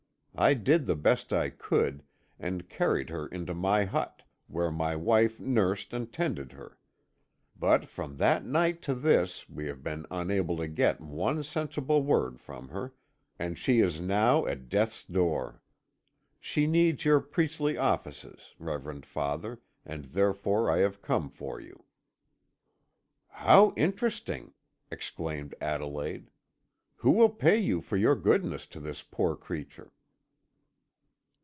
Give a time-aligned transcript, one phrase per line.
[0.33, 2.03] I did the best I could,
[2.39, 6.79] and carried her into my hut, where my wife nursed and tended her.
[7.59, 12.39] But from that night to this we have been unable to get one sensible word
[12.39, 12.93] from her,
[13.37, 15.61] and she is now at death's door.
[16.39, 21.83] She needs your priestly offices, reverend father, and therefore I have come for you."
[23.27, 24.53] "How interesting!"
[24.89, 26.31] exclaimed Adelaide.
[26.95, 29.91] "Who will pay you for your goodness to this poor creature?"